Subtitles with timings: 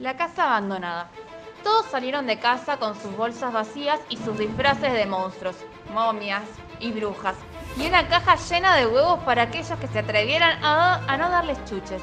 [0.00, 1.10] La casa abandonada.
[1.62, 5.56] Todos salieron de casa con sus bolsas vacías y sus disfraces de monstruos,
[5.92, 6.44] momias
[6.78, 7.36] y brujas,
[7.76, 12.00] y una caja llena de huevos para aquellos que se atrevieran a, no darles chuches.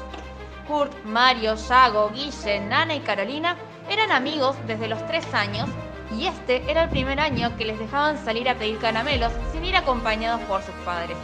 [0.68, 3.56] Kurt, Mario, Yago, Guille, Nana y Carolina
[3.90, 5.68] eran amigos desde los tres años
[6.16, 9.74] y este era el primer año que les dejaban salir a pedir caramelos sin ir
[9.74, 11.16] acompañados por sus padres.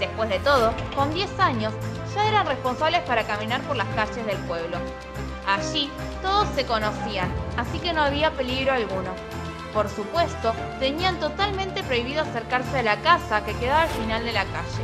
[0.00, 1.72] Después de todo, con 10 años,
[2.14, 4.78] ya eran responsables para caminar por las calles del pueblo.
[5.46, 5.90] Allí
[6.22, 9.10] todos se conocían, así que no había peligro alguno.
[9.74, 14.44] Por supuesto, tenían totalmente prohibido acercarse a la casa que quedaba al final de la
[14.44, 14.82] calle.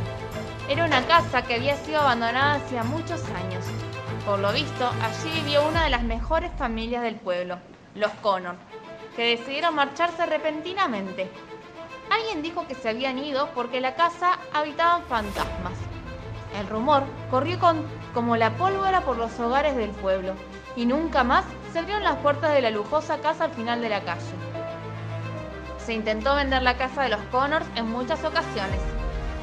[0.69, 3.65] Era una casa que había sido abandonada hacía muchos años.
[4.25, 7.59] Por lo visto, allí vivió una de las mejores familias del pueblo,
[7.95, 8.55] los Connor,
[9.15, 11.31] que decidieron marcharse repentinamente.
[12.09, 15.86] Alguien dijo que se habían ido porque la casa habitaban fantasmas.
[16.55, 17.57] El rumor corrió
[18.13, 20.33] como la pólvora por los hogares del pueblo
[20.75, 24.01] y nunca más se abrieron las puertas de la lujosa casa al final de la
[24.01, 24.21] calle.
[25.77, 28.79] Se intentó vender la casa de los Connors en muchas ocasiones,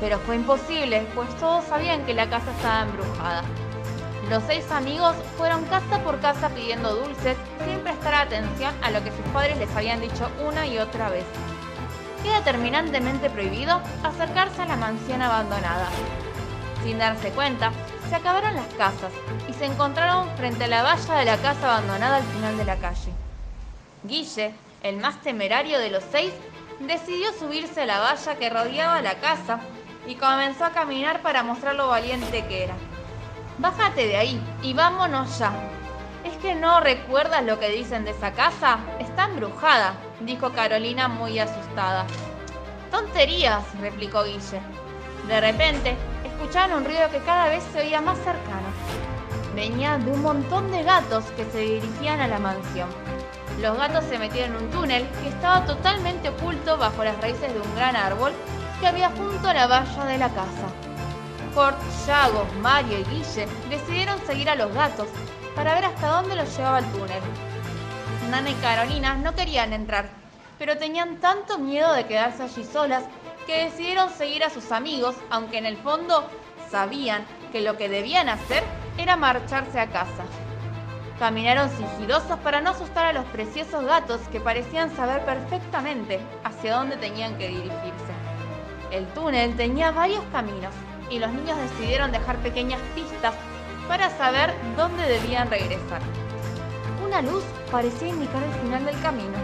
[0.01, 3.43] pero fue imposible, pues todos sabían que la casa estaba embrujada.
[4.31, 9.11] Los seis amigos fueron casa por casa pidiendo dulces sin prestar atención a lo que
[9.11, 11.25] sus padres les habían dicho una y otra vez.
[12.23, 15.89] Queda terminantemente prohibido acercarse a la mansión abandonada.
[16.83, 17.73] Sin darse cuenta,
[18.09, 19.13] se acabaron las casas
[19.49, 22.77] y se encontraron frente a la valla de la casa abandonada al final de la
[22.77, 23.13] calle.
[24.03, 26.33] Guille, el más temerario de los seis,
[26.81, 29.61] decidió subirse a la valla que rodeaba la casa
[30.07, 32.75] y comenzó a caminar para mostrar lo valiente que era.
[33.59, 35.53] Bájate de ahí y vámonos ya.
[36.25, 38.79] ¿Es que no recuerdas lo que dicen de esa casa?
[38.99, 42.07] Está embrujada, dijo Carolina muy asustada.
[42.91, 44.61] Tonterías, replicó Guille.
[45.29, 45.97] De repente,
[46.35, 48.69] escucharon un ruido que cada vez se oía más cercano.
[49.55, 52.89] Venía de un montón de gatos que se dirigían a la mansión.
[53.61, 57.61] Los gatos se metieron en un túnel que estaba totalmente oculto bajo las raíces de
[57.61, 58.33] un gran árbol
[58.81, 60.67] que había junto a la valla de la casa.
[61.55, 65.07] Kurt, Yago, Mario y Guille decidieron seguir a los gatos
[65.55, 67.23] para ver hasta dónde los llevaba el túnel.
[68.29, 70.09] Nana y Carolina no querían entrar,
[70.59, 73.05] pero tenían tanto miedo de quedarse allí solas
[73.47, 76.29] que decidieron seguir a sus amigos, aunque en el fondo
[76.71, 78.63] sabían que lo que debían hacer
[78.99, 80.25] era marcharse a casa.
[81.19, 86.97] Caminaron sigilosos para no asustar a los preciosos gatos que parecían saber perfectamente hacia dónde
[86.97, 88.13] tenían que dirigirse.
[88.91, 90.75] El túnel tenía varios caminos
[91.11, 93.35] y los niños decidieron dejar pequeñas pistas
[93.89, 96.01] para saber dónde debían regresar.
[97.05, 99.39] Una luz parecía indicar el final del camino.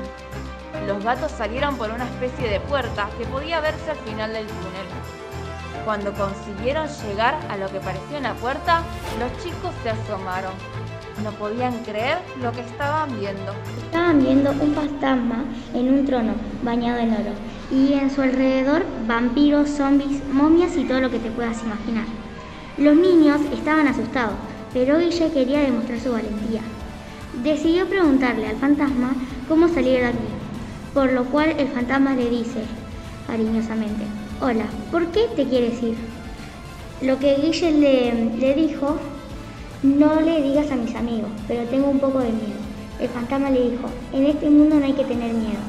[0.87, 4.87] Los gatos salieron por una especie de puerta que podía verse al final del túnel.
[5.85, 8.83] Cuando consiguieron llegar a lo que parecía una puerta,
[9.19, 10.53] los chicos se asomaron.
[11.23, 13.53] No podían creer lo que estaban viendo.
[13.85, 16.33] Estaban viendo un fantasma en un trono
[16.63, 17.33] bañado en oro
[17.71, 22.05] y en su alrededor vampiros, zombies, momias y todo lo que te puedas imaginar.
[22.79, 24.35] Los niños estaban asustados,
[24.73, 26.63] pero Guille quería demostrar su valentía.
[27.43, 29.13] Decidió preguntarle al fantasma
[29.49, 30.19] cómo salir de aquí,
[30.95, 32.63] por lo cual el fantasma le dice
[33.27, 34.05] cariñosamente,
[34.41, 35.97] hola, ¿por qué te quieres ir?
[37.03, 38.97] Lo que Guille le, le dijo,
[39.83, 42.61] no le digas a mis amigos, pero tengo un poco de miedo.
[42.99, 45.61] El fantasma le dijo, en este mundo no hay que tener miedo.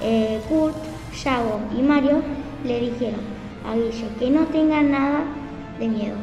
[0.00, 0.76] Eh, Kurt,
[1.22, 2.22] Yago y Mario
[2.64, 3.20] le dijeron
[3.68, 5.24] a Guille que no tenga nada
[5.78, 6.16] de miedo.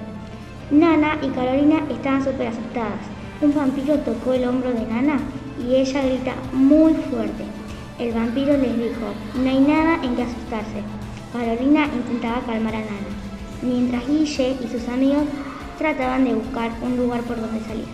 [0.72, 3.02] Nana y Carolina estaban súper asustadas.
[3.42, 5.20] Un vampiro tocó el hombro de Nana
[5.60, 7.51] y ella grita muy fuerte.
[8.02, 10.82] El vampiro les dijo, no hay nada en que asustarse.
[11.32, 13.12] Carolina intentaba calmar a Nana,
[13.62, 15.26] mientras Guille y sus amigos
[15.78, 17.86] trataban de buscar un lugar por donde salir.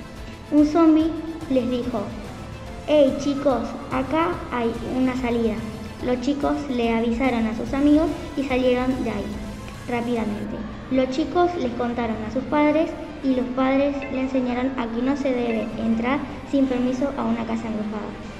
[0.49, 1.11] Un zombie
[1.49, 2.03] les dijo,
[2.87, 5.55] hey chicos, acá hay una salida.
[6.05, 8.07] Los chicos le avisaron a sus amigos
[8.37, 9.25] y salieron de ahí
[9.89, 10.55] rápidamente.
[10.89, 12.91] Los chicos les contaron a sus padres
[13.25, 16.19] y los padres le enseñaron a que no se debe entrar
[16.49, 18.36] sin permiso a una casa embrujada.